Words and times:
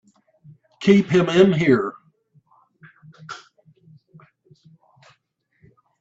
Keep 0.79 1.11
him 1.11 1.29
in 1.29 1.53
here! 1.53 1.93